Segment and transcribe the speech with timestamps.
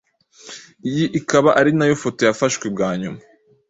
[0.89, 3.19] iyi ikaba ari nayo foto yafashwe bwa nyuma